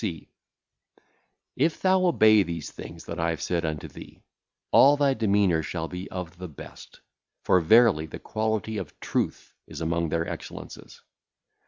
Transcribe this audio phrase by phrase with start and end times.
[0.01, 0.29] C.
[1.55, 4.23] If thou obey these things that I have said unto thee,
[4.71, 7.01] all thy demeanour shall be of the best;
[7.43, 11.03] for, verily, the quality of truth is among their excellences.